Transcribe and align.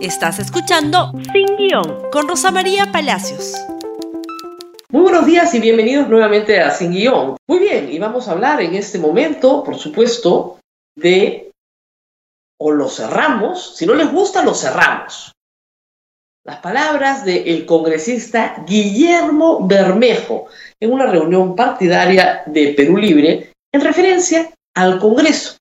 Estás 0.00 0.38
escuchando 0.38 1.10
Sin 1.32 1.56
Guión 1.56 2.08
con 2.12 2.28
Rosa 2.28 2.52
María 2.52 2.92
Palacios. 2.92 3.54
Muy 4.90 5.02
buenos 5.02 5.26
días 5.26 5.52
y 5.54 5.60
bienvenidos 5.60 6.08
nuevamente 6.08 6.60
a 6.60 6.70
Sin 6.70 6.92
Guión. 6.92 7.36
Muy 7.48 7.58
bien, 7.58 7.90
y 7.90 7.98
vamos 7.98 8.28
a 8.28 8.32
hablar 8.32 8.62
en 8.62 8.76
este 8.76 9.00
momento, 9.00 9.64
por 9.64 9.76
supuesto, 9.76 10.60
de 10.96 11.50
o 12.60 12.70
lo 12.70 12.88
cerramos, 12.88 13.76
si 13.76 13.86
no 13.86 13.94
les 13.94 14.12
gusta, 14.12 14.44
lo 14.44 14.54
cerramos. 14.54 15.32
Las 16.44 16.60
palabras 16.60 17.24
del 17.24 17.66
congresista 17.66 18.62
Guillermo 18.68 19.66
Bermejo 19.66 20.46
en 20.78 20.92
una 20.92 21.06
reunión 21.06 21.56
partidaria 21.56 22.44
de 22.46 22.68
Perú 22.68 22.98
Libre 22.98 23.52
en 23.72 23.80
referencia 23.80 24.48
al 24.76 25.00
Congreso, 25.00 25.56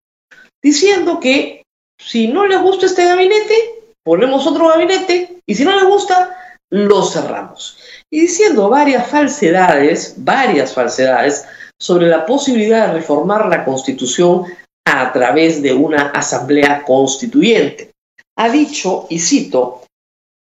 diciendo 0.61 1.19
que 1.19 1.63
si 1.99 2.27
no 2.27 2.45
les 2.45 2.61
gusta 2.61 2.85
este 2.85 3.03
gabinete, 3.03 3.76
ponemos 4.07 4.47
otro 4.47 4.69
gabinete 4.69 5.41
y 5.45 5.53
si 5.53 5.65
no 5.65 5.75
les 5.75 5.83
gusta, 5.83 6.37
lo 6.69 7.03
cerramos. 7.03 7.77
Y 8.09 8.21
diciendo 8.21 8.69
varias 8.69 9.05
falsedades, 9.07 10.13
varias 10.15 10.73
falsedades 10.73 11.45
sobre 11.77 12.07
la 12.07 12.25
posibilidad 12.25 12.87
de 12.87 12.93
reformar 12.93 13.47
la 13.47 13.65
Constitución 13.65 14.45
a 14.85 15.11
través 15.11 15.61
de 15.61 15.73
una 15.73 16.11
asamblea 16.11 16.83
constituyente. 16.83 17.91
Ha 18.37 18.47
dicho, 18.47 19.07
y 19.09 19.19
cito, 19.19 19.83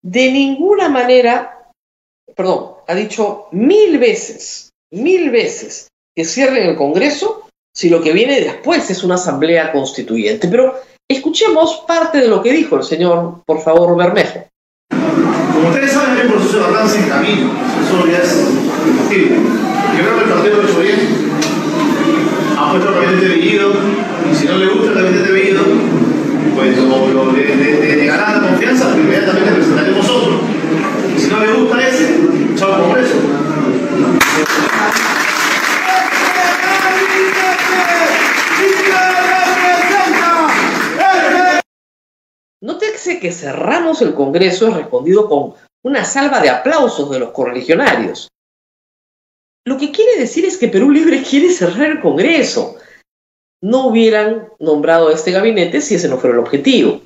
de 0.03 0.33
ninguna 0.33 0.89
manera, 0.89 1.71
perdón, 2.35 2.73
ha 2.89 2.95
dicho 2.97 3.47
mil 3.53 3.97
veces, 3.99 4.71
mil 4.91 5.31
veces 5.31 5.87
que 6.17 6.25
cierren 6.25 6.69
el 6.69 6.77
Congreso 6.77 7.49
si 7.73 7.91
lo 7.91 8.03
que 8.03 8.13
viene 8.13 8.41
después 8.41 8.91
es 8.91 9.05
una 9.05 9.15
asamblea 9.15 9.71
constituyente. 9.71 10.49
Pero 10.49 10.75
Escuchemos 11.09 11.85
parte 11.87 12.19
de 12.19 12.29
lo 12.29 12.43
que 12.43 12.53
dijo 12.53 12.77
el 12.77 12.85
señor, 12.85 13.43
por 13.45 13.61
favor, 13.63 13.97
Bermejo. 13.97 14.47
Como 14.91 15.69
ustedes 15.69 15.93
saben, 15.93 16.19
hay 16.19 16.27
un 16.27 16.33
proceso 16.33 16.59
de 16.59 16.65
avance 16.65 16.99
en 16.99 17.09
camino. 17.09 17.51
Eso 17.85 18.07
ya 18.07 18.19
es 18.19 18.51
indiscutible. 18.87 19.37
Yo 19.37 20.05
creo 20.05 20.17
que 20.17 20.25
el 20.25 20.31
partido 20.31 20.63
lo 20.63 20.75
ha 20.75 20.81
bien. 20.81 21.01
Ha 22.59 22.71
puesto 22.71 22.89
el 22.89 22.95
gabinete 22.95 23.29
de 23.29 23.35
Bellido, 23.35 23.73
y 24.31 24.35
si 24.35 24.47
no 24.47 24.59
le 24.59 24.67
gusta 24.67 24.89
el 24.89 24.95
gabinete 24.95 25.23
de 25.25 25.33
Bellido, 25.33 25.63
pues 26.55 26.77
lo, 26.79 27.09
lo, 27.09 27.33
le, 27.33 27.57
le, 27.57 27.92
el 44.03 44.15
Congreso 44.15 44.69
es 44.69 44.75
respondido 44.75 45.29
con 45.29 45.55
una 45.85 46.05
salva 46.05 46.41
de 46.41 46.51
aplausos 46.51 47.11
de 47.11 47.19
los 47.19 47.31
correligionarios. 47.31 48.29
Lo 49.65 49.79
que 49.79 49.93
quiere 49.93 50.19
decir 50.19 50.45
es 50.45 50.59
que 50.59 50.69
Perú 50.69 50.91
Libre 50.91 51.23
quiere 51.23 51.51
cerrar 51.51 51.91
el 51.91 52.01
Congreso. 52.01 52.77
No 53.63 53.87
hubieran 53.87 54.49
nombrado 54.59 55.09
a 55.09 55.13
este 55.13 55.31
gabinete 55.31 55.81
si 55.81 55.95
ese 55.95 56.09
no 56.09 56.19
fuera 56.19 56.35
el 56.35 56.41
objetivo. 56.41 57.01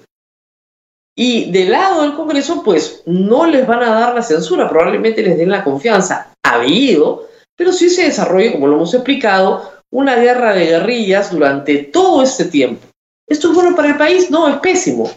Y 1.14 1.50
del 1.50 1.72
lado 1.72 2.02
del 2.02 2.14
Congreso, 2.14 2.62
pues 2.62 3.02
no 3.06 3.46
les 3.46 3.66
van 3.66 3.82
a 3.82 3.90
dar 3.90 4.14
la 4.14 4.22
censura, 4.22 4.68
probablemente 4.68 5.22
les 5.22 5.38
den 5.38 5.50
la 5.50 5.64
confianza. 5.64 6.32
Ha 6.42 6.54
habido, 6.56 7.28
pero 7.56 7.72
sí 7.72 7.88
se 7.88 8.04
desarrolla, 8.04 8.52
como 8.52 8.66
lo 8.66 8.76
hemos 8.76 8.92
explicado, 8.92 9.72
una 9.90 10.16
guerra 10.16 10.52
de 10.52 10.66
guerrillas 10.66 11.30
durante 11.30 11.78
todo 11.78 12.22
este 12.22 12.46
tiempo. 12.46 12.86
¿Esto 13.26 13.48
es 13.48 13.54
bueno 13.54 13.74
para 13.74 13.88
el 13.88 13.96
país? 13.96 14.30
No, 14.30 14.48
es 14.48 14.56
pésimo. 14.58 15.10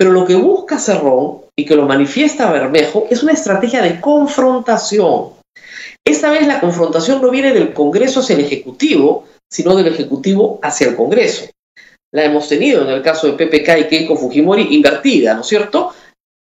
Pero 0.00 0.12
lo 0.12 0.24
que 0.24 0.34
busca 0.34 0.78
Cerrón, 0.78 1.42
y 1.54 1.66
que 1.66 1.76
lo 1.76 1.86
manifiesta 1.86 2.50
Bermejo, 2.50 3.06
es 3.10 3.22
una 3.22 3.34
estrategia 3.34 3.82
de 3.82 4.00
confrontación. 4.00 5.34
Esta 6.02 6.30
vez 6.30 6.46
la 6.46 6.58
confrontación 6.58 7.20
no 7.20 7.30
viene 7.30 7.52
del 7.52 7.74
Congreso 7.74 8.20
hacia 8.20 8.36
el 8.36 8.46
Ejecutivo, 8.46 9.26
sino 9.52 9.76
del 9.76 9.88
Ejecutivo 9.88 10.58
hacia 10.62 10.88
el 10.88 10.96
Congreso. 10.96 11.50
La 12.14 12.24
hemos 12.24 12.48
tenido 12.48 12.80
en 12.80 12.88
el 12.88 13.02
caso 13.02 13.26
de 13.26 13.34
PPK 13.34 13.78
y 13.78 13.88
Keiko 13.88 14.16
Fujimori 14.16 14.74
invertida, 14.74 15.34
¿no 15.34 15.42
es 15.42 15.46
cierto? 15.46 15.92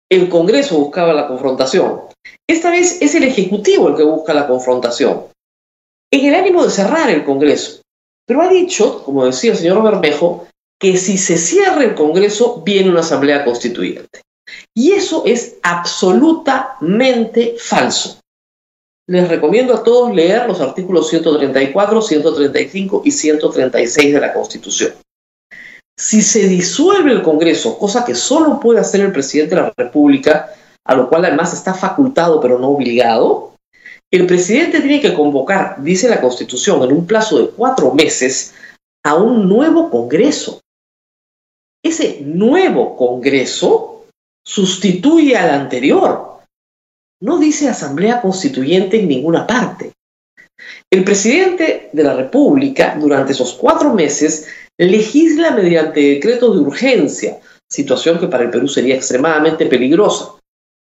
El 0.08 0.30
Congreso 0.30 0.78
buscaba 0.78 1.12
la 1.12 1.28
confrontación. 1.28 2.02
Esta 2.48 2.70
vez 2.70 3.02
es 3.02 3.16
el 3.16 3.24
Ejecutivo 3.24 3.88
el 3.88 3.96
que 3.96 4.04
busca 4.04 4.36
la 4.36 4.46
confrontación, 4.46 5.24
en 6.14 6.26
el 6.28 6.36
ánimo 6.36 6.64
de 6.64 6.70
cerrar 6.70 7.10
el 7.10 7.26
Congreso. 7.26 7.82
Pero 8.28 8.44
ha 8.44 8.50
dicho, 8.50 9.04
como 9.04 9.26
decía 9.26 9.54
el 9.54 9.58
señor 9.58 9.82
Bermejo, 9.82 10.47
que 10.80 10.98
si 10.98 11.18
se 11.18 11.38
cierra 11.38 11.84
el 11.84 11.96
Congreso 11.96 12.62
viene 12.64 12.90
una 12.90 13.00
asamblea 13.00 13.44
constituyente. 13.44 14.22
Y 14.76 14.92
eso 14.92 15.24
es 15.26 15.58
absolutamente 15.64 17.56
falso. 17.58 18.20
Les 19.10 19.28
recomiendo 19.28 19.74
a 19.74 19.84
todos 19.84 20.14
leer 20.14 20.48
los 20.48 20.60
artículos 20.60 21.10
134, 21.10 22.02
135 22.02 23.02
y 23.06 23.12
136 23.12 24.14
de 24.14 24.20
la 24.20 24.34
Constitución. 24.34 24.94
Si 25.98 26.22
se 26.22 26.48
disuelve 26.48 27.12
el 27.12 27.24
Congreso, 27.24 27.80
cosa 27.80 28.06
que 28.06 28.14
solo 28.14 28.60
puede 28.60 28.80
hacer 28.80 29.02
el 29.02 29.12
presidente 29.12 29.56
de 29.56 29.62
la 29.62 29.74
República, 29.76 30.54
a 30.86 30.96
lo 30.96 31.10
cual 31.10 31.26
además 31.26 31.54
está 31.54 31.74
facultado 31.74 32.40
pero 32.40 32.60
no 32.60 32.70
obligado, 32.70 33.54
el 34.12 34.28
presidente 34.28 34.80
tiene 34.80 35.02
que 35.02 35.14
convocar, 35.14 35.82
dice 35.82 36.08
la 36.08 36.22
Constitución, 36.22 36.84
en 36.84 36.92
un 36.92 37.08
plazo 37.08 37.40
de 37.40 37.50
cuatro 37.50 37.94
meses 37.94 38.54
a 39.04 39.16
un 39.16 39.50
nuevo 39.50 39.90
Congreso. 39.90 40.62
Ese 41.84 42.22
nuevo 42.22 42.96
Congreso 42.96 44.06
sustituye 44.46 45.36
al 45.36 45.50
anterior. 45.50 46.40
No 47.22 47.38
dice 47.38 47.68
Asamblea 47.68 48.22
Constituyente 48.22 49.00
en 49.00 49.08
ninguna 49.08 49.46
parte. 49.46 49.94
El 50.92 51.04
presidente 51.04 51.90
de 51.92 52.04
la 52.04 52.14
República, 52.16 52.98
durante 53.00 53.34
esos 53.34 53.54
cuatro 53.54 53.94
meses, 53.94 54.48
legisla 54.78 55.52
mediante 55.52 56.00
decreto 56.00 56.54
de 56.54 56.60
urgencia, 56.60 57.40
situación 57.70 58.20
que 58.20 58.28
para 58.28 58.44
el 58.44 58.50
Perú 58.50 58.68
sería 58.68 58.96
extremadamente 58.96 59.66
peligrosa. 59.66 60.36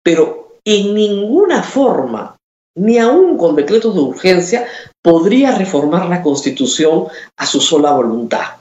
Pero 0.03 0.59
en 0.63 0.93
ninguna 0.93 1.63
forma, 1.63 2.35
ni 2.75 2.99
aún 2.99 3.37
con 3.37 3.55
decretos 3.55 3.95
de 3.95 4.01
urgencia, 4.01 4.67
podría 5.01 5.57
reformar 5.57 6.07
la 6.07 6.21
Constitución 6.21 7.07
a 7.37 7.45
su 7.45 7.59
sola 7.59 7.91
voluntad. 7.93 8.56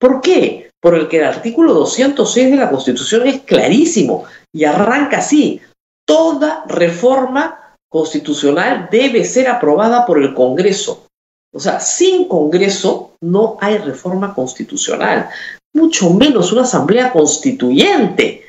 ¿Por 0.00 0.20
qué? 0.20 0.70
por 0.80 0.94
el 0.94 1.24
artículo 1.24 1.74
206 1.74 2.50
de 2.50 2.56
la 2.56 2.70
Constitución 2.70 3.26
es 3.26 3.42
clarísimo 3.42 4.24
y 4.52 4.64
arranca 4.64 5.18
así. 5.18 5.60
Toda 6.06 6.64
reforma 6.66 7.76
constitucional 7.88 8.88
debe 8.90 9.24
ser 9.24 9.48
aprobada 9.48 10.06
por 10.06 10.22
el 10.22 10.34
Congreso. 10.34 11.06
O 11.52 11.60
sea, 11.60 11.80
sin 11.80 12.26
Congreso 12.28 13.16
no 13.20 13.58
hay 13.60 13.76
reforma 13.78 14.34
constitucional, 14.34 15.28
mucho 15.74 16.10
menos 16.10 16.52
una 16.52 16.62
asamblea 16.62 17.12
constituyente. 17.12 18.44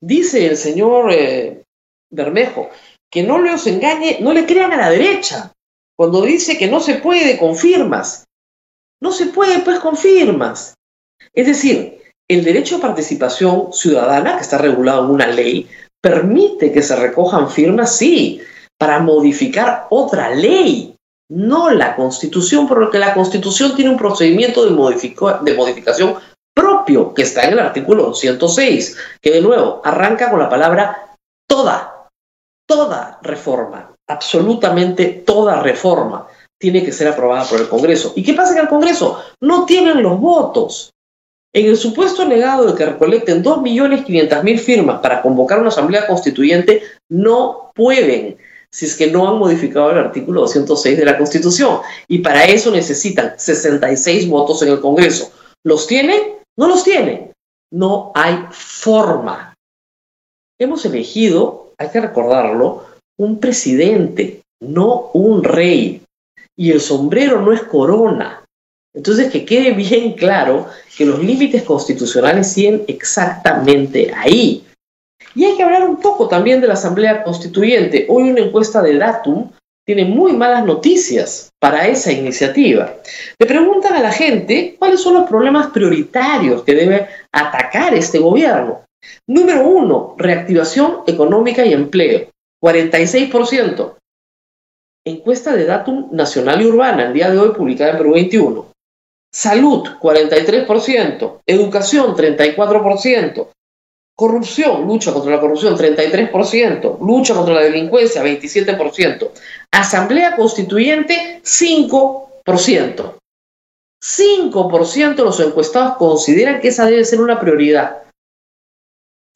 Dice 0.00 0.46
el 0.46 0.56
señor 0.56 1.12
eh, 1.12 1.62
Bermejo 2.10 2.70
que 3.10 3.22
no 3.22 3.40
les 3.40 3.66
engañe, 3.66 4.18
no 4.20 4.32
le 4.32 4.46
crean 4.46 4.72
a 4.72 4.76
la 4.76 4.90
derecha 4.90 5.52
cuando 5.96 6.22
dice 6.22 6.56
que 6.56 6.68
no 6.68 6.80
se 6.80 6.94
puede 6.94 7.38
con 7.38 7.56
firmas. 7.56 8.24
No 9.00 9.12
se 9.12 9.26
puede 9.26 9.60
pues 9.60 9.78
con 9.78 9.96
firmas. 9.96 10.74
Es 11.32 11.46
decir, 11.46 12.00
el 12.28 12.44
derecho 12.44 12.76
a 12.76 12.80
participación 12.80 13.72
ciudadana, 13.72 14.36
que 14.36 14.42
está 14.42 14.58
regulado 14.58 15.04
en 15.04 15.10
una 15.10 15.26
ley, 15.26 15.68
permite 16.00 16.72
que 16.72 16.82
se 16.82 16.96
recojan 16.96 17.50
firmas, 17.50 17.96
sí, 17.96 18.40
para 18.78 19.00
modificar 19.00 19.86
otra 19.90 20.34
ley, 20.34 20.96
no 21.28 21.70
la 21.70 21.96
constitución, 21.96 22.66
porque 22.66 22.98
la 22.98 23.14
constitución 23.14 23.74
tiene 23.74 23.90
un 23.90 23.98
procedimiento 23.98 24.64
de, 24.64 24.70
de 24.70 25.54
modificación 25.54 26.14
propio, 26.54 27.14
que 27.14 27.22
está 27.22 27.42
en 27.42 27.52
el 27.52 27.58
artículo 27.58 28.04
206, 28.04 28.96
que 29.20 29.30
de 29.30 29.40
nuevo 29.40 29.80
arranca 29.84 30.30
con 30.30 30.40
la 30.40 30.48
palabra 30.48 31.16
toda, 31.48 32.08
toda 32.66 33.18
reforma, 33.22 33.94
absolutamente 34.08 35.06
toda 35.06 35.62
reforma 35.62 36.26
tiene 36.60 36.84
que 36.84 36.92
ser 36.92 37.08
aprobada 37.08 37.44
por 37.48 37.58
el 37.58 37.68
Congreso. 37.68 38.12
¿Y 38.14 38.22
qué 38.22 38.34
pasa 38.34 38.52
en 38.52 38.60
el 38.60 38.68
Congreso? 38.68 39.18
No 39.40 39.64
tienen 39.64 40.02
los 40.02 40.20
votos. 40.20 40.90
En 41.52 41.66
el 41.66 41.76
supuesto 41.76 42.24
negado 42.26 42.66
de 42.66 42.76
que 42.76 42.86
recolecten 42.86 43.42
2.500.000 43.42 44.58
firmas 44.58 45.00
para 45.00 45.22
convocar 45.22 45.58
una 45.58 45.70
asamblea 45.70 46.06
constituyente, 46.06 46.82
no 47.08 47.72
pueden, 47.74 48.36
si 48.70 48.86
es 48.86 48.94
que 48.94 49.10
no 49.10 49.28
han 49.28 49.38
modificado 49.38 49.90
el 49.90 49.98
artículo 49.98 50.42
206 50.42 50.98
de 50.98 51.04
la 51.04 51.18
Constitución. 51.18 51.80
Y 52.06 52.18
para 52.18 52.44
eso 52.44 52.70
necesitan 52.70 53.34
66 53.36 54.28
votos 54.28 54.62
en 54.62 54.68
el 54.68 54.80
Congreso. 54.80 55.32
¿Los 55.64 55.86
tienen? 55.86 56.20
No 56.56 56.68
los 56.68 56.84
tienen. 56.84 57.32
No 57.72 58.12
hay 58.14 58.38
forma. 58.50 59.54
Hemos 60.58 60.84
elegido, 60.84 61.72
hay 61.78 61.88
que 61.88 62.00
recordarlo, 62.00 62.84
un 63.18 63.40
presidente, 63.40 64.42
no 64.60 65.10
un 65.14 65.42
rey. 65.42 66.02
Y 66.56 66.70
el 66.72 66.80
sombrero 66.80 67.40
no 67.40 67.52
es 67.52 67.62
corona. 67.62 68.44
Entonces, 68.94 69.30
que 69.30 69.44
quede 69.44 69.72
bien 69.72 70.14
claro 70.14 70.66
que 70.96 71.04
los 71.04 71.22
límites 71.22 71.62
constitucionales 71.62 72.52
siguen 72.52 72.84
exactamente 72.88 74.12
ahí. 74.14 74.64
Y 75.34 75.44
hay 75.44 75.56
que 75.56 75.62
hablar 75.62 75.88
un 75.88 75.96
poco 75.96 76.28
también 76.28 76.60
de 76.60 76.66
la 76.66 76.74
Asamblea 76.74 77.22
Constituyente. 77.22 78.06
Hoy 78.08 78.30
una 78.30 78.40
encuesta 78.40 78.82
de 78.82 78.96
Datum 78.96 79.50
tiene 79.86 80.04
muy 80.04 80.32
malas 80.32 80.64
noticias 80.64 81.50
para 81.60 81.86
esa 81.86 82.12
iniciativa. 82.12 82.94
Le 83.38 83.46
preguntan 83.46 83.94
a 83.94 84.02
la 84.02 84.12
gente 84.12 84.76
cuáles 84.78 85.00
son 85.00 85.14
los 85.14 85.28
problemas 85.28 85.68
prioritarios 85.68 86.62
que 86.64 86.74
debe 86.74 87.08
atacar 87.32 87.94
este 87.94 88.18
gobierno. 88.18 88.82
Número 89.26 89.66
uno, 89.66 90.14
reactivación 90.18 90.98
económica 91.06 91.64
y 91.64 91.72
empleo, 91.72 92.28
46%. 92.62 93.94
Encuesta 95.10 95.54
de 95.54 95.64
Datum 95.64 96.08
Nacional 96.12 96.62
y 96.62 96.66
Urbana, 96.66 97.06
el 97.06 97.12
día 97.12 97.30
de 97.30 97.38
hoy 97.38 97.50
publicada 97.50 97.92
en 97.92 97.98
Perú 97.98 98.12
21. 98.12 98.66
Salud, 99.32 99.88
43%. 100.00 101.40
Educación, 101.46 102.16
34%. 102.16 103.48
Corrupción, 104.16 104.86
lucha 104.86 105.12
contra 105.12 105.32
la 105.32 105.40
corrupción, 105.40 105.76
33%. 105.76 106.98
Lucha 107.00 107.34
contra 107.34 107.54
la 107.54 107.62
delincuencia, 107.62 108.22
27%. 108.22 109.30
Asamblea 109.70 110.36
Constituyente, 110.36 111.40
5%. 111.42 113.14
5% 114.02 115.14
de 115.14 115.24
los 115.24 115.40
encuestados 115.40 115.96
consideran 115.96 116.60
que 116.60 116.68
esa 116.68 116.86
debe 116.86 117.04
ser 117.04 117.20
una 117.20 117.38
prioridad. 117.38 118.02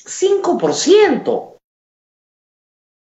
5%. 0.05 1.54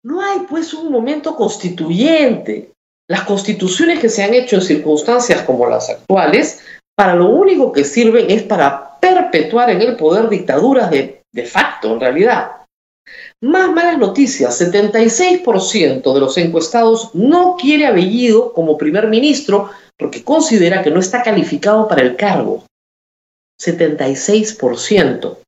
No 0.05 0.21
hay 0.21 0.41
pues 0.49 0.75
un 0.75 0.91
momento 0.91 1.37
constituyente. 1.37 2.73
Las 3.09 3.23
constituciones 3.23 4.01
que 4.01 4.09
se 4.09 4.23
han 4.23 4.35
hecho 4.35 4.57
en 4.57 4.63
circunstancias 4.63 5.43
como 5.43 5.69
las 5.69 5.91
actuales, 5.91 6.61
para 6.97 7.15
lo 7.15 7.29
único 7.29 7.73
que 7.73 7.85
sirven 7.85 8.31
es 8.31 8.43
para 8.43 8.99
perpetuar 9.01 9.71
en 9.71 9.83
el 9.83 9.97
poder 9.97 10.29
dictaduras 10.29 10.91
de, 10.91 11.23
facto, 11.45 11.93
en 11.93 12.01
realidad. 12.01 12.53
Más 13.41 13.71
malas 13.71 13.99
noticias, 13.99 14.61
76% 14.61 16.15
de 16.15 16.21
los 16.21 16.39
encuestados 16.39 17.11
no 17.15 17.57
quiere 17.57 17.87
a 17.87 17.93
Bellido 17.93 18.53
como 18.53 18.79
primer 18.79 19.09
ministro 19.09 19.71
porque 19.99 20.23
considera 20.23 20.83
que 20.83 20.91
no 20.91 21.01
está 21.01 21.23
calificado 21.23 21.89
para 21.89 22.03
el 22.03 22.17
cargo. 22.17 22.65
76%. 23.61 25.42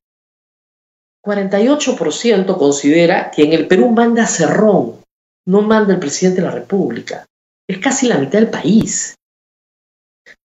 48% 1.25 2.57
considera 2.57 3.31
que 3.31 3.43
en 3.43 3.53
el 3.53 3.67
Perú 3.67 3.89
manda 3.89 4.27
Cerrón, 4.27 5.01
no 5.47 5.61
manda 5.61 5.93
el 5.93 5.99
presidente 5.99 6.41
de 6.41 6.47
la 6.47 6.53
República. 6.53 7.25
Es 7.67 7.79
casi 7.79 8.07
la 8.07 8.17
mitad 8.17 8.39
del 8.39 8.49
país. 8.49 9.15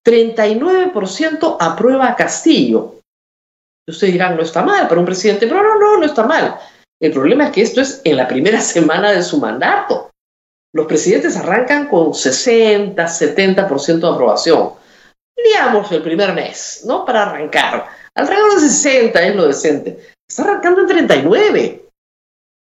39% 0.07 1.57
aprueba 1.61 2.09
a 2.09 2.17
Castillo. 2.17 3.01
Ustedes 3.87 4.13
dirán, 4.13 4.37
no 4.37 4.43
está 4.43 4.63
mal 4.63 4.89
para 4.89 5.01
un 5.01 5.07
presidente, 5.07 5.47
pero 5.47 5.63
no, 5.63 5.79
no, 5.79 5.99
no 5.99 6.07
está 6.07 6.25
mal. 6.25 6.59
El 7.01 7.13
problema 7.13 7.47
es 7.47 7.51
que 7.51 7.63
esto 7.63 7.81
es 7.81 8.01
en 8.05 8.17
la 8.17 8.29
primera 8.29 8.61
semana 8.61 9.13
de 9.13 9.23
su 9.23 9.39
mandato. 9.39 10.11
Los 10.73 10.87
presidentes 10.87 11.37
arrancan 11.37 11.89
con 11.89 12.15
60, 12.15 13.05
70% 13.05 14.01
de 14.01 14.09
aprobación. 14.09 14.71
Digamos 15.37 15.91
el 15.91 16.03
primer 16.03 16.33
mes, 16.33 16.85
¿no? 16.87 17.05
Para 17.05 17.23
arrancar. 17.23 17.89
Alrededor 18.15 18.55
de 18.55 18.69
60 18.69 19.23
es 19.23 19.37
lo 19.37 19.47
decente. 19.47 19.99
Está 20.31 20.45
arrancando 20.45 20.83
en 20.83 20.87
39. 20.87 21.89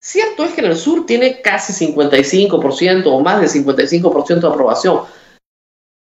Cierto 0.02 0.46
es 0.46 0.54
que 0.54 0.62
en 0.62 0.68
el 0.68 0.78
sur 0.78 1.06
tiene 1.06 1.42
casi 1.42 1.86
55% 1.86 3.08
o 3.08 3.20
más 3.20 3.42
de 3.42 3.48
55% 3.48 4.40
de 4.40 4.48
aprobación. 4.48 5.02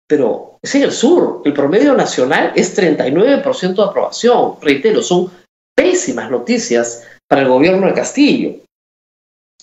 Pero 0.07 0.59
es 0.61 0.75
en 0.75 0.83
el 0.83 0.91
sur. 0.91 1.41
El 1.43 1.53
promedio 1.53 1.95
nacional 1.95 2.53
es 2.55 2.77
39% 2.77 3.73
de 3.73 3.83
aprobación. 3.83 4.57
Reitero, 4.61 5.01
son 5.01 5.31
pésimas 5.75 6.29
noticias 6.29 7.03
para 7.27 7.41
el 7.41 7.47
gobierno 7.47 7.87
de 7.87 7.93
Castillo. 7.95 8.55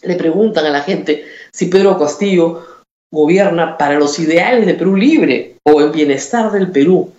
Le 0.02 0.16
preguntan 0.16 0.66
a 0.66 0.70
la 0.70 0.82
gente 0.82 1.24
si 1.52 1.66
Pedro 1.66 1.96
Castillo 1.96 2.66
gobierna 3.12 3.78
para 3.78 3.96
los 3.96 4.18
ideales 4.18 4.66
de 4.66 4.74
Perú 4.74 4.96
libre 4.96 5.58
o 5.62 5.80
el 5.80 5.90
bienestar 5.90 6.50
del 6.50 6.72
Perú. 6.72 7.12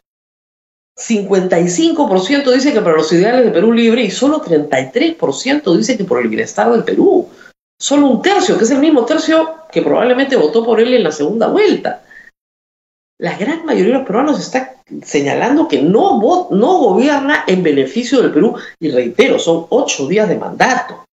55% 0.98 2.52
dice 2.52 2.74
que 2.74 2.82
para 2.82 2.98
los 2.98 3.14
ideales 3.14 3.46
de 3.46 3.52
Perú 3.52 3.72
libre 3.72 4.04
y 4.04 4.12
solo 4.12 4.42
33% 4.42 5.76
dice 5.78 5.96
que 5.96 6.04
por 6.04 6.20
el 6.20 6.28
bienestar 6.28 6.72
del 6.72 6.84
Perú. 6.84 7.30
Solo 7.80 8.08
un 8.08 8.22
tercio, 8.24 8.58
que 8.58 8.64
es 8.64 8.72
el 8.72 8.80
mismo 8.80 9.06
tercio 9.06 9.58
que 9.72 9.84
probablemente 9.84 10.36
votó 10.36 10.66
por 10.66 10.80
él 10.80 10.94
en 10.96 11.04
la 11.04 11.12
segunda 11.12 11.48
vuelta. 11.48 12.04
La 13.20 13.38
gran 13.38 13.66
mayoría 13.66 13.94
de 13.94 14.00
los 14.00 14.08
peruanos 14.08 14.40
está 14.40 14.76
señalando 15.04 15.68
que 15.68 15.82
no, 15.82 16.20
no 16.52 16.78
gobierna 16.80 17.44
en 17.48 17.62
beneficio 17.62 18.22
del 18.22 18.32
Perú 18.32 18.56
y 18.80 18.90
reitero, 18.90 19.38
son 19.38 19.68
ocho 19.70 20.08
días 20.08 20.28
de 20.28 20.38
mandato. 20.38 21.06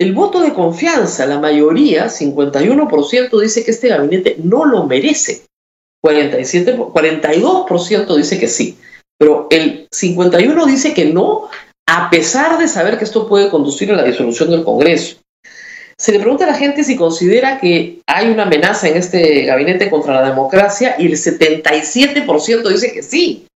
El 0.00 0.12
voto 0.12 0.40
de 0.40 0.54
confianza, 0.54 1.26
la 1.26 1.40
mayoría, 1.40 2.06
51%, 2.06 3.40
dice 3.40 3.64
que 3.64 3.72
este 3.72 3.88
gabinete 3.88 4.36
no 4.42 4.64
lo 4.64 4.84
merece. 4.84 5.47
47, 6.02 6.76
42% 6.76 8.16
dice 8.16 8.38
que 8.38 8.48
sí. 8.48 8.78
Pero 9.18 9.48
el 9.50 9.88
51 9.90 10.66
dice 10.66 10.94
que 10.94 11.06
no, 11.06 11.48
a 11.86 12.10
pesar 12.10 12.58
de 12.58 12.68
saber 12.68 12.98
que 12.98 13.04
esto 13.04 13.28
puede 13.28 13.50
conducir 13.50 13.90
a 13.90 13.96
la 13.96 14.04
disolución 14.04 14.50
del 14.50 14.64
Congreso. 14.64 15.16
Se 16.00 16.12
le 16.12 16.20
pregunta 16.20 16.44
a 16.44 16.48
la 16.48 16.54
gente 16.54 16.84
si 16.84 16.96
considera 16.96 17.58
que 17.58 18.00
hay 18.06 18.30
una 18.30 18.44
amenaza 18.44 18.88
en 18.88 18.96
este 18.96 19.44
gabinete 19.44 19.90
contra 19.90 20.14
la 20.14 20.28
democracia 20.28 20.94
y 20.96 21.06
el 21.06 21.12
77% 21.14 22.68
dice 22.68 22.92
que 22.92 23.02
sí. 23.02 23.46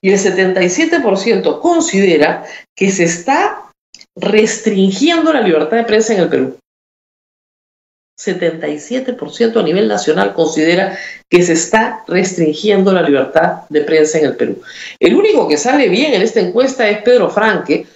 Y 0.00 0.10
el 0.10 0.18
77% 0.18 1.60
considera 1.60 2.44
que 2.76 2.92
se 2.92 3.04
está 3.04 3.70
restringiendo 4.16 5.32
la 5.32 5.40
libertad 5.40 5.78
de 5.78 5.84
prensa 5.84 6.14
en 6.14 6.20
el 6.20 6.28
Perú. 6.28 6.58
77% 8.18 9.56
a 9.56 9.62
nivel 9.62 9.88
nacional 9.88 10.34
considera 10.34 10.96
que 11.28 11.42
se 11.42 11.54
está 11.54 12.04
restringiendo 12.06 12.92
la 12.92 13.02
libertad 13.02 13.62
de 13.68 13.80
prensa 13.80 14.18
en 14.18 14.26
el 14.26 14.36
Perú. 14.36 14.62
El 15.00 15.14
único 15.14 15.48
que 15.48 15.56
sale 15.56 15.88
bien 15.88 16.14
en 16.14 16.22
esta 16.22 16.40
encuesta 16.40 16.88
es 16.88 17.02
Pedro 17.02 17.28
Franque, 17.30 17.86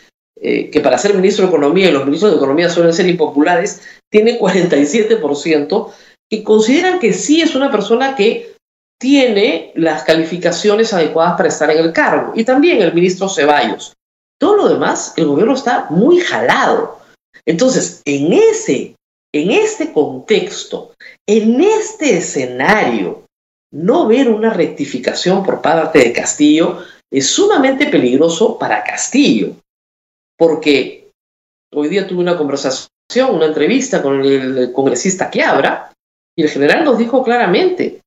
eh, 0.40 0.70
que 0.70 0.80
para 0.80 0.98
ser 0.98 1.14
ministro 1.14 1.44
de 1.44 1.50
Economía, 1.50 1.88
y 1.88 1.92
los 1.92 2.04
ministros 2.04 2.32
de 2.32 2.36
Economía 2.36 2.68
suelen 2.68 2.92
ser 2.92 3.06
impopulares, 3.08 3.82
tiene 4.10 4.38
47%, 4.38 5.92
que 6.30 6.44
consideran 6.44 6.98
que 6.98 7.12
sí 7.12 7.40
es 7.40 7.54
una 7.54 7.70
persona 7.70 8.16
que 8.16 8.54
tiene 9.00 9.72
las 9.76 10.02
calificaciones 10.02 10.92
adecuadas 10.92 11.36
para 11.36 11.48
estar 11.48 11.70
en 11.70 11.78
el 11.78 11.92
cargo. 11.92 12.32
Y 12.34 12.44
también 12.44 12.82
el 12.82 12.92
ministro 12.92 13.28
Ceballos. 13.28 13.94
Todo 14.40 14.56
lo 14.56 14.68
demás, 14.68 15.14
el 15.16 15.26
gobierno 15.26 15.54
está 15.54 15.86
muy 15.90 16.20
jalado. 16.20 16.98
Entonces, 17.46 18.02
en 18.04 18.32
ese 18.32 18.94
en 19.32 19.50
este 19.50 19.92
contexto, 19.92 20.94
en 21.26 21.60
este 21.60 22.16
escenario, 22.18 23.24
no 23.70 24.06
ver 24.06 24.30
una 24.30 24.52
rectificación 24.52 25.44
por 25.44 25.60
parte 25.60 25.98
de 25.98 26.12
Castillo 26.12 26.78
es 27.10 27.26
sumamente 27.28 27.86
peligroso 27.86 28.58
para 28.58 28.84
Castillo, 28.84 29.54
porque 30.38 31.10
hoy 31.74 31.88
día 31.88 32.06
tuve 32.06 32.20
una 32.20 32.36
conversación, 32.36 32.90
una 33.30 33.46
entrevista 33.46 34.02
con 34.02 34.24
el 34.24 34.72
congresista 34.72 35.30
Quiabra, 35.30 35.92
y 36.36 36.42
el 36.42 36.48
general 36.48 36.84
nos 36.84 36.98
dijo 36.98 37.22
claramente 37.22 38.00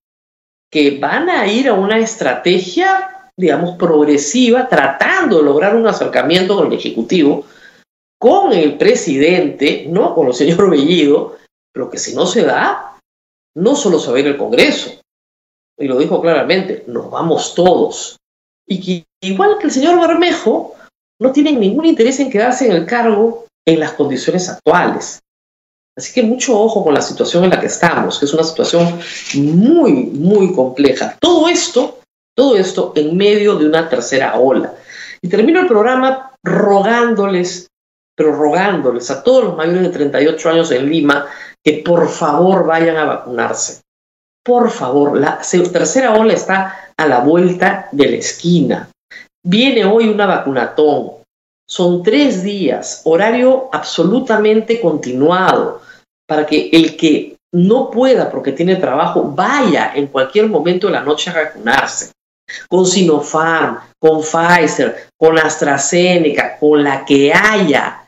que 0.71 0.97
van 0.99 1.29
a 1.29 1.45
ir 1.47 1.67
a 1.67 1.73
una 1.73 1.99
estrategia, 1.99 3.29
digamos, 3.37 3.77
progresiva, 3.77 4.69
tratando 4.69 5.39
de 5.39 5.43
lograr 5.43 5.75
un 5.75 5.85
acercamiento 5.85 6.55
con 6.55 6.67
el 6.67 6.79
Ejecutivo, 6.79 7.45
con 8.21 8.53
el 8.53 8.77
presidente, 8.77 9.87
no 9.89 10.13
con 10.13 10.27
el 10.27 10.35
señor 10.35 10.69
Bellido, 10.69 11.37
pero 11.73 11.89
que 11.89 11.97
si 11.97 12.13
no 12.13 12.27
se 12.27 12.43
da, 12.43 12.99
no 13.55 13.75
solo 13.75 13.97
se 13.97 14.11
va 14.11 14.17
a 14.17 14.19
el 14.19 14.37
Congreso, 14.37 15.01
y 15.75 15.87
lo 15.87 15.97
dijo 15.97 16.21
claramente, 16.21 16.83
nos 16.85 17.09
vamos 17.09 17.55
todos. 17.55 18.17
Y 18.67 18.79
que 18.79 19.05
igual 19.27 19.57
que 19.57 19.65
el 19.65 19.71
señor 19.71 19.99
Bermejo, 19.99 20.75
no 21.19 21.31
tienen 21.31 21.59
ningún 21.59 21.87
interés 21.87 22.19
en 22.19 22.29
quedarse 22.29 22.67
en 22.67 22.73
el 22.73 22.85
cargo 22.85 23.47
en 23.65 23.79
las 23.79 23.93
condiciones 23.93 24.49
actuales. 24.49 25.19
Así 25.97 26.13
que 26.13 26.21
mucho 26.21 26.59
ojo 26.59 26.83
con 26.83 26.93
la 26.93 27.01
situación 27.01 27.45
en 27.45 27.49
la 27.49 27.59
que 27.59 27.65
estamos, 27.65 28.19
que 28.19 28.25
es 28.25 28.33
una 28.35 28.43
situación 28.43 28.99
muy, 29.33 29.93
muy 29.93 30.53
compleja. 30.53 31.17
Todo 31.19 31.47
esto, 31.47 31.97
todo 32.35 32.55
esto 32.55 32.93
en 32.95 33.17
medio 33.17 33.55
de 33.55 33.65
una 33.65 33.89
tercera 33.89 34.39
ola. 34.39 34.75
Y 35.23 35.27
termino 35.27 35.59
el 35.59 35.67
programa 35.67 36.33
rogándoles 36.43 37.70
pero 38.21 38.35
rogándoles 38.35 39.09
a 39.09 39.23
todos 39.23 39.45
los 39.45 39.57
mayores 39.57 39.81
de 39.81 39.89
38 39.89 40.49
años 40.51 40.69
en 40.69 40.87
Lima 40.87 41.25
que 41.63 41.81
por 41.83 42.07
favor 42.07 42.67
vayan 42.67 42.95
a 42.97 43.05
vacunarse. 43.05 43.81
Por 44.45 44.69
favor, 44.69 45.17
la 45.17 45.41
tercera 45.73 46.13
ola 46.13 46.33
está 46.33 46.91
a 46.95 47.07
la 47.07 47.21
vuelta 47.21 47.89
de 47.91 48.11
la 48.11 48.17
esquina. 48.17 48.89
Viene 49.43 49.85
hoy 49.85 50.07
una 50.07 50.27
vacunatón. 50.27 51.13
Son 51.67 52.03
tres 52.03 52.43
días, 52.43 53.01
horario 53.05 53.69
absolutamente 53.73 54.79
continuado, 54.79 55.81
para 56.27 56.45
que 56.45 56.69
el 56.71 56.95
que 56.95 57.37
no 57.51 57.89
pueda 57.89 58.29
porque 58.29 58.51
tiene 58.51 58.75
trabajo 58.75 59.31
vaya 59.35 59.93
en 59.95 60.05
cualquier 60.05 60.47
momento 60.47 60.85
de 60.85 60.93
la 60.93 61.01
noche 61.01 61.31
a 61.31 61.41
vacunarse. 61.45 62.11
Con 62.69 62.85
Sinopharm, 62.85 63.79
con 63.97 64.21
Pfizer, 64.21 65.07
con 65.17 65.39
AstraZeneca, 65.39 66.59
con 66.59 66.83
la 66.83 67.03
que 67.03 67.33
haya 67.33 68.00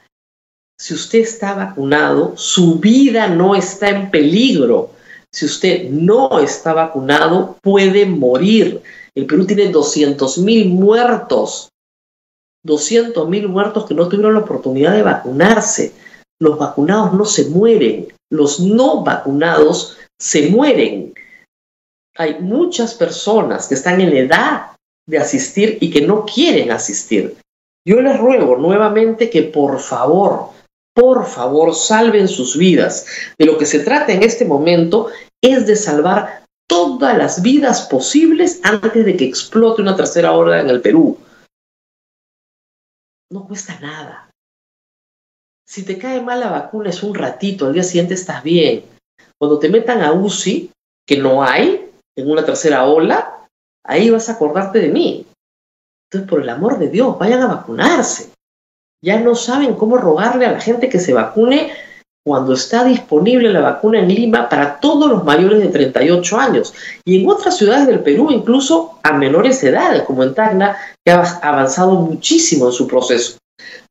Si 0.79 0.93
usted 0.93 1.19
está 1.19 1.53
vacunado, 1.53 2.33
su 2.35 2.79
vida 2.79 3.27
no 3.27 3.55
está 3.55 3.89
en 3.89 4.11
peligro. 4.11 4.91
Si 5.31 5.45
usted 5.45 5.89
no 5.89 6.39
está 6.39 6.73
vacunado, 6.73 7.57
puede 7.61 8.05
morir. 8.05 8.81
El 9.15 9.25
Perú 9.25 9.45
tiene 9.45 9.69
200 9.69 10.37
mil 10.39 10.69
muertos. 10.69 11.69
200 12.65 13.27
mil 13.29 13.47
muertos 13.47 13.85
que 13.85 13.93
no 13.93 14.07
tuvieron 14.07 14.33
la 14.33 14.41
oportunidad 14.41 14.93
de 14.93 15.03
vacunarse. 15.03 15.93
Los 16.39 16.57
vacunados 16.57 17.13
no 17.13 17.25
se 17.25 17.49
mueren. 17.49 18.07
Los 18.31 18.59
no 18.59 19.03
vacunados 19.03 19.97
se 20.19 20.49
mueren. 20.49 21.13
Hay 22.15 22.39
muchas 22.39 22.93
personas 22.93 23.67
que 23.67 23.75
están 23.75 24.01
en 24.01 24.15
edad 24.15 24.71
de 25.07 25.17
asistir 25.17 25.77
y 25.81 25.91
que 25.91 26.01
no 26.01 26.25
quieren 26.25 26.71
asistir. 26.71 27.37
Yo 27.85 28.01
les 28.01 28.17
ruego 28.17 28.55
nuevamente 28.55 29.29
que 29.29 29.43
por 29.43 29.79
favor, 29.79 30.49
por 30.93 31.25
favor, 31.25 31.73
salven 31.73 32.27
sus 32.27 32.57
vidas. 32.57 33.05
De 33.37 33.45
lo 33.45 33.57
que 33.57 33.65
se 33.65 33.79
trata 33.79 34.13
en 34.13 34.23
este 34.23 34.45
momento 34.45 35.09
es 35.41 35.65
de 35.65 35.75
salvar 35.75 36.45
todas 36.67 37.17
las 37.17 37.41
vidas 37.41 37.87
posibles 37.87 38.59
antes 38.63 39.05
de 39.05 39.17
que 39.17 39.25
explote 39.25 39.81
una 39.81 39.95
tercera 39.95 40.31
ola 40.33 40.61
en 40.61 40.69
el 40.69 40.81
Perú. 40.81 41.17
No 43.31 43.47
cuesta 43.47 43.79
nada. 43.79 44.29
Si 45.67 45.83
te 45.83 45.97
cae 45.97 46.21
mal 46.21 46.39
la 46.39 46.51
vacuna 46.51 46.89
es 46.89 47.01
un 47.01 47.15
ratito, 47.15 47.65
al 47.65 47.73
día 47.73 47.83
siguiente 47.83 48.13
estás 48.13 48.43
bien. 48.43 48.85
Cuando 49.39 49.59
te 49.59 49.69
metan 49.69 50.01
a 50.01 50.13
UCI, 50.13 50.71
que 51.07 51.17
no 51.17 51.43
hay, 51.43 51.89
en 52.15 52.29
una 52.29 52.45
tercera 52.45 52.85
ola, 52.85 53.47
ahí 53.83 54.09
vas 54.09 54.29
a 54.29 54.33
acordarte 54.33 54.79
de 54.79 54.89
mí. 54.89 55.25
Entonces, 56.05 56.29
por 56.29 56.41
el 56.41 56.49
amor 56.49 56.77
de 56.77 56.89
Dios, 56.89 57.17
vayan 57.17 57.41
a 57.41 57.47
vacunarse. 57.47 58.32
Ya 59.03 59.19
no 59.19 59.35
saben 59.35 59.73
cómo 59.73 59.97
rogarle 59.97 60.45
a 60.45 60.53
la 60.53 60.61
gente 60.61 60.87
que 60.87 60.99
se 60.99 61.13
vacune 61.13 61.71
cuando 62.25 62.53
está 62.53 62.85
disponible 62.85 63.51
la 63.51 63.59
vacuna 63.59 63.99
en 63.99 64.07
Lima 64.07 64.47
para 64.47 64.79
todos 64.79 65.09
los 65.09 65.25
mayores 65.25 65.59
de 65.59 65.67
38 65.67 66.37
años 66.37 66.73
y 67.03 67.21
en 67.21 67.29
otras 67.29 67.57
ciudades 67.57 67.85
del 67.85 67.99
Perú 67.99 68.29
incluso 68.31 68.97
a 69.03 69.11
menores 69.11 69.61
edades, 69.61 70.03
como 70.03 70.23
en 70.23 70.33
Tacna, 70.33 70.77
que 71.05 71.11
ha 71.11 71.21
avanzado 71.41 71.95
muchísimo 71.95 72.67
en 72.67 72.71
su 72.71 72.87
proceso. 72.87 73.37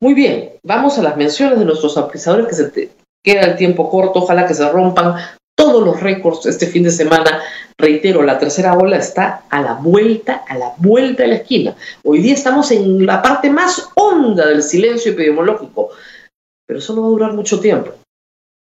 Muy 0.01 0.15
bien, 0.15 0.53
vamos 0.63 0.99
a 0.99 1.03
las 1.03 1.19
menciones 1.19 1.59
de 1.59 1.67
nuestros 1.67 1.95
auspiciadores 1.99 2.47
que 2.47 2.55
se 2.55 2.91
queda 3.23 3.43
el 3.43 3.57
tiempo 3.57 3.91
corto, 3.91 4.21
ojalá 4.21 4.47
que 4.47 4.55
se 4.55 4.67
rompan 4.67 5.17
todos 5.55 5.85
los 5.85 6.01
récords 6.01 6.47
este 6.47 6.67
fin 6.67 6.83
de 6.83 6.91
semana. 6.91 7.43
Reitero, 7.79 8.23
la 8.23 8.39
tercera 8.39 8.75
ola 8.75 8.97
está 8.97 9.45
a 9.49 9.61
la 9.61 9.75
vuelta, 9.75 10.45
a 10.49 10.57
la 10.57 10.75
vuelta 10.79 11.23
de 11.23 11.29
la 11.29 11.35
esquina. 11.37 11.75
Hoy 12.05 12.21
día 12.21 12.35
estamos 12.35 12.71
en 12.71 13.05
la 13.07 13.23
parte 13.23 13.51
más 13.51 13.91
honda 13.95 14.47
del 14.47 14.63
silencio 14.63 15.13
epidemiológico, 15.13 15.91
pero 16.67 16.79
eso 16.79 16.95
no 16.95 17.03
va 17.03 17.09
a 17.09 17.11
durar 17.11 17.33
mucho 17.35 17.61
tiempo. 17.61 17.93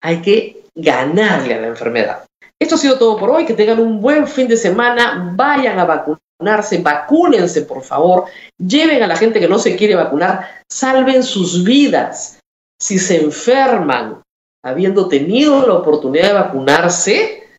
Hay 0.01 0.21
que 0.21 0.63
ganarle 0.75 1.55
a 1.55 1.61
la 1.61 1.67
enfermedad. 1.67 2.23
Esto 2.61 2.75
ha 2.75 2.77
sido 2.77 2.97
todo 2.97 3.17
por 3.17 3.29
hoy. 3.29 3.45
Que 3.45 3.53
tengan 3.53 3.79
un 3.79 4.01
buen 4.01 4.27
fin 4.27 4.47
de 4.47 4.57
semana. 4.57 5.33
Vayan 5.35 5.79
a 5.79 5.85
vacunarse, 5.85 6.79
vacúnense, 6.79 7.61
por 7.63 7.83
favor. 7.83 8.25
Lleven 8.57 9.01
a 9.01 9.07
la 9.07 9.15
gente 9.15 9.39
que 9.39 9.47
no 9.47 9.59
se 9.59 9.75
quiere 9.75 9.95
vacunar. 9.95 10.63
Salven 10.69 11.23
sus 11.23 11.63
vidas. 11.63 12.39
Si 12.79 12.99
se 12.99 13.21
enferman, 13.21 14.21
habiendo 14.63 15.07
tenido 15.07 15.65
la 15.65 15.75
oportunidad 15.75 16.27
de 16.27 16.33
vacunarse, 16.33 17.49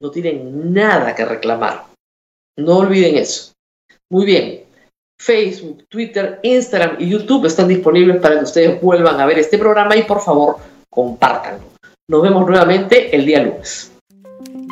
no 0.00 0.10
tienen 0.10 0.72
nada 0.72 1.14
que 1.14 1.24
reclamar. 1.24 1.86
No 2.58 2.78
olviden 2.78 3.16
eso. 3.16 3.52
Muy 4.10 4.26
bien. 4.26 4.64
Facebook, 5.20 5.84
Twitter, 5.88 6.38
Instagram 6.42 6.96
y 7.00 7.08
YouTube 7.08 7.46
están 7.46 7.68
disponibles 7.68 8.20
para 8.20 8.38
que 8.38 8.44
ustedes 8.44 8.80
vuelvan 8.80 9.20
a 9.20 9.26
ver 9.26 9.38
este 9.38 9.58
programa 9.58 9.96
y 9.96 10.04
por 10.04 10.20
favor 10.20 10.56
compártanlo. 10.88 11.64
Nos 12.08 12.22
vemos 12.22 12.46
nuevamente 12.46 13.14
el 13.14 13.26
día 13.26 13.42
lunes. 13.42 13.92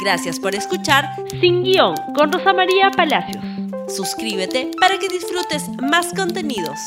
Gracias 0.01 0.39
por 0.39 0.55
escuchar 0.55 1.05
Sin 1.41 1.65
Guión 1.65 1.95
con 2.15 2.33
Rosa 2.33 2.53
María 2.53 2.91
Palacios. 2.97 3.45
Suscríbete 3.89 4.71
para 4.81 4.99
que 4.99 5.09
disfrutes 5.09 5.69
más 5.91 6.15
contenidos. 6.15 6.79